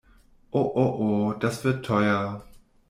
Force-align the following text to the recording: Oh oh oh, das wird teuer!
Oh 0.51 0.71
oh 0.73 1.29
oh, 1.29 1.33
das 1.33 1.63
wird 1.63 1.85
teuer! 1.85 2.43